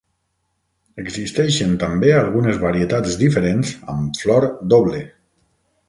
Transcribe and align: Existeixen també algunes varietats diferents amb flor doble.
Existeixen 1.03 1.75
també 1.85 2.09
algunes 2.21 2.59
varietats 2.65 3.21
diferents 3.23 3.77
amb 3.97 4.25
flor 4.25 4.53
doble. 4.77 5.05